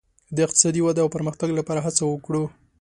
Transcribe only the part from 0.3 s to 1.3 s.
د اقتصادي ودې او